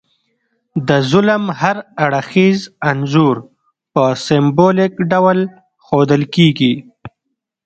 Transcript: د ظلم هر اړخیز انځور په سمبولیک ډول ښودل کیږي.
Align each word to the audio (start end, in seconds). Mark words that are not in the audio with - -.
د 0.87 0.89
ظلم 1.11 1.43
هر 1.61 1.77
اړخیز 2.05 2.59
انځور 2.89 3.35
په 3.93 4.03
سمبولیک 4.25 4.93
ډول 5.11 5.39
ښودل 5.85 6.23
کیږي. 6.35 6.73